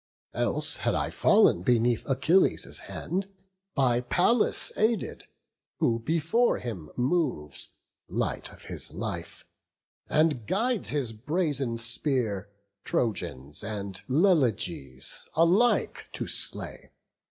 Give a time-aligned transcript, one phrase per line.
[0.33, 3.27] Else had I fall'n beneath Achilles' hand,
[3.75, 5.25] By Pallas aided;
[5.77, 7.69] who before him moves,
[8.09, 9.45] Light of his life,
[10.07, 12.49] and guides his brazen spear
[12.83, 16.89] Trojans and Leleges alike to slay.